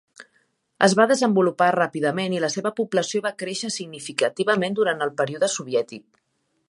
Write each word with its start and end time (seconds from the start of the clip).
Es 0.85 0.93
va 0.99 1.05
desenvolupar 1.11 1.67
ràpidament 1.75 2.35
i 2.37 2.41
la 2.45 2.49
seva 2.53 2.71
població 2.79 3.21
va 3.27 3.35
créixer 3.43 3.69
significativament 3.77 4.79
durant 4.81 5.07
el 5.09 5.17
període 5.21 5.51
soviètic. 5.59 6.09